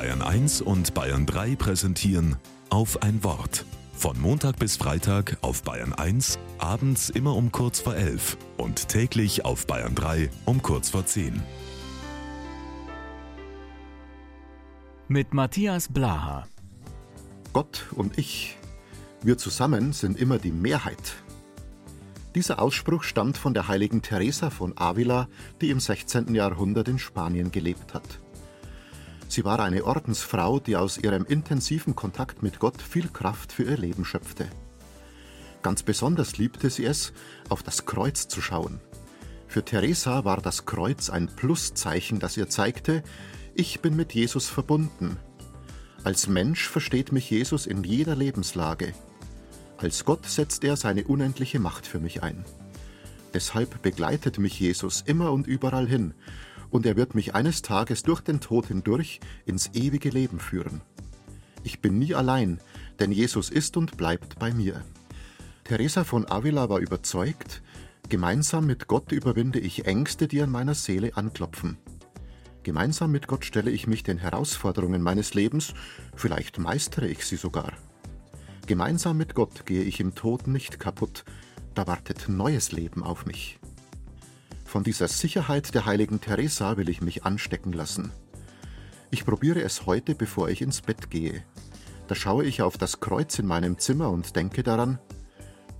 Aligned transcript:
Bayern 0.00 0.22
1 0.22 0.62
und 0.62 0.94
Bayern 0.94 1.26
3 1.26 1.56
präsentieren 1.56 2.36
auf 2.70 3.02
ein 3.02 3.22
Wort. 3.22 3.66
Von 3.92 4.18
Montag 4.18 4.58
bis 4.58 4.78
Freitag 4.78 5.36
auf 5.42 5.62
Bayern 5.62 5.92
1, 5.92 6.38
abends 6.56 7.10
immer 7.10 7.36
um 7.36 7.52
kurz 7.52 7.80
vor 7.80 7.94
11 7.94 8.38
und 8.56 8.88
täglich 8.88 9.44
auf 9.44 9.66
Bayern 9.66 9.94
3 9.94 10.30
um 10.46 10.62
kurz 10.62 10.88
vor 10.88 11.04
10. 11.04 11.42
Mit 15.08 15.34
Matthias 15.34 15.88
Blaha. 15.88 16.48
Gott 17.52 17.84
und 17.94 18.16
ich, 18.16 18.56
wir 19.20 19.36
zusammen 19.36 19.92
sind 19.92 20.18
immer 20.18 20.38
die 20.38 20.50
Mehrheit. 20.50 21.16
Dieser 22.34 22.62
Ausspruch 22.62 23.02
stammt 23.02 23.36
von 23.36 23.52
der 23.52 23.68
heiligen 23.68 24.00
Teresa 24.00 24.48
von 24.48 24.72
Avila, 24.78 25.28
die 25.60 25.68
im 25.68 25.78
16. 25.78 26.34
Jahrhundert 26.34 26.88
in 26.88 26.98
Spanien 26.98 27.52
gelebt 27.52 27.92
hat. 27.92 28.18
Sie 29.30 29.44
war 29.44 29.60
eine 29.60 29.84
Ordensfrau, 29.84 30.58
die 30.58 30.74
aus 30.74 30.98
ihrem 30.98 31.24
intensiven 31.24 31.94
Kontakt 31.94 32.42
mit 32.42 32.58
Gott 32.58 32.82
viel 32.82 33.06
Kraft 33.06 33.52
für 33.52 33.62
ihr 33.62 33.78
Leben 33.78 34.04
schöpfte. 34.04 34.48
Ganz 35.62 35.84
besonders 35.84 36.36
liebte 36.36 36.68
sie 36.68 36.84
es, 36.84 37.12
auf 37.48 37.62
das 37.62 37.86
Kreuz 37.86 38.26
zu 38.26 38.40
schauen. 38.40 38.80
Für 39.46 39.64
Teresa 39.64 40.24
war 40.24 40.40
das 40.40 40.66
Kreuz 40.66 41.10
ein 41.10 41.28
Pluszeichen, 41.28 42.18
das 42.18 42.36
ihr 42.36 42.48
zeigte, 42.48 43.04
ich 43.54 43.78
bin 43.78 43.94
mit 43.94 44.14
Jesus 44.14 44.48
verbunden. 44.48 45.16
Als 46.02 46.26
Mensch 46.26 46.68
versteht 46.68 47.12
mich 47.12 47.30
Jesus 47.30 47.66
in 47.66 47.84
jeder 47.84 48.16
Lebenslage. 48.16 48.94
Als 49.78 50.04
Gott 50.04 50.26
setzt 50.26 50.64
er 50.64 50.76
seine 50.76 51.04
unendliche 51.04 51.60
Macht 51.60 51.86
für 51.86 52.00
mich 52.00 52.24
ein. 52.24 52.44
Deshalb 53.32 53.80
begleitet 53.80 54.38
mich 54.38 54.58
Jesus 54.58 55.04
immer 55.06 55.30
und 55.30 55.46
überall 55.46 55.86
hin 55.86 56.14
und 56.70 56.86
er 56.86 56.96
wird 56.96 57.14
mich 57.14 57.34
eines 57.34 57.62
Tages 57.62 58.02
durch 58.02 58.20
den 58.20 58.40
Tod 58.40 58.66
hindurch 58.66 59.20
ins 59.44 59.70
ewige 59.74 60.10
Leben 60.10 60.38
führen. 60.38 60.80
Ich 61.62 61.80
bin 61.80 61.98
nie 61.98 62.14
allein, 62.14 62.58
denn 62.98 63.12
Jesus 63.12 63.50
ist 63.50 63.76
und 63.76 63.96
bleibt 63.96 64.38
bei 64.38 64.52
mir. 64.52 64.82
Teresa 65.64 66.04
von 66.04 66.28
Avila 66.30 66.68
war 66.68 66.78
überzeugt, 66.78 67.62
gemeinsam 68.08 68.66
mit 68.66 68.88
Gott 68.88 69.12
überwinde 69.12 69.60
ich 69.60 69.86
Ängste, 69.86 70.26
die 70.26 70.42
an 70.42 70.50
meiner 70.50 70.74
Seele 70.74 71.16
anklopfen. 71.16 71.76
Gemeinsam 72.62 73.12
mit 73.12 73.26
Gott 73.26 73.44
stelle 73.44 73.70
ich 73.70 73.86
mich 73.86 74.02
den 74.02 74.18
Herausforderungen 74.18 75.00
meines 75.00 75.34
Lebens, 75.34 75.72
vielleicht 76.14 76.58
meistere 76.58 77.08
ich 77.08 77.24
sie 77.24 77.36
sogar. 77.36 77.72
Gemeinsam 78.66 79.16
mit 79.16 79.34
Gott 79.34 79.64
gehe 79.64 79.82
ich 79.82 80.00
im 80.00 80.14
Tod 80.14 80.46
nicht 80.46 80.78
kaputt, 80.80 81.24
da 81.74 81.86
wartet 81.86 82.28
neues 82.28 82.72
Leben 82.72 83.02
auf 83.02 83.26
mich. 83.26 83.59
Von 84.70 84.84
dieser 84.84 85.08
Sicherheit 85.08 85.74
der 85.74 85.84
heiligen 85.84 86.20
Teresa 86.20 86.76
will 86.76 86.88
ich 86.88 87.00
mich 87.00 87.24
anstecken 87.24 87.72
lassen. 87.72 88.12
Ich 89.10 89.24
probiere 89.24 89.62
es 89.62 89.84
heute, 89.84 90.14
bevor 90.14 90.48
ich 90.48 90.62
ins 90.62 90.80
Bett 90.80 91.10
gehe. 91.10 91.42
Da 92.06 92.14
schaue 92.14 92.44
ich 92.44 92.62
auf 92.62 92.78
das 92.78 93.00
Kreuz 93.00 93.36
in 93.40 93.48
meinem 93.48 93.78
Zimmer 93.80 94.10
und 94.10 94.36
denke 94.36 94.62
daran, 94.62 95.00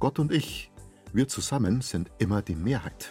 Gott 0.01 0.19
und 0.19 0.33
ich, 0.33 0.73
wir 1.13 1.29
zusammen 1.29 1.83
sind 1.83 2.11
immer 2.19 2.43
die 2.43 2.57
Mehrheit. 2.57 3.11